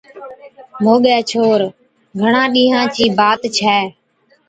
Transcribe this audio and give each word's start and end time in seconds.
موڳَي 0.83 1.17
ڇوهر: 1.29 1.61
گھڻا 2.21 2.43
ڏِينهان 2.53 2.87
چِي 2.95 3.05
بات 3.19 3.41
ڇَي، 3.55 3.79